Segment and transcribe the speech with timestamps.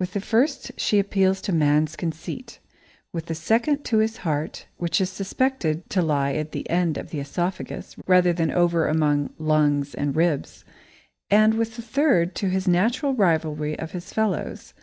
[0.00, 2.58] With the first she appeals to man's conceit,
[3.12, 7.10] with the second to his heart, which is suspected to lie at the end of
[7.10, 10.64] the oesophagus, rather than over among lungs and ribs,
[11.30, 14.74] and with the third to his natural rivalry of his fellows.